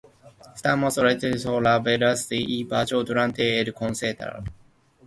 [0.57, 4.43] Stamos alternó la batería y el bajo durante el concierto.